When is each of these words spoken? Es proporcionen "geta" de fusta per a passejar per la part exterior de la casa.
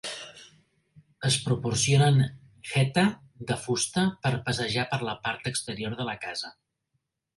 Es 1.29 1.35
proporcionen 1.49 2.17
"geta" 2.71 3.03
de 3.51 3.59
fusta 3.67 4.07
per 4.25 4.33
a 4.39 4.43
passejar 4.49 4.87
per 4.95 5.01
la 5.11 5.15
part 5.29 5.51
exterior 5.53 5.99
de 6.01 6.09
la 6.13 6.17
casa. 6.29 6.53